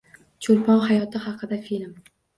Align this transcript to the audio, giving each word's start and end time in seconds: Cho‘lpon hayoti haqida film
Cho‘lpon 0.45 0.81
hayoti 0.85 1.21
haqida 1.27 1.61
film 1.69 1.93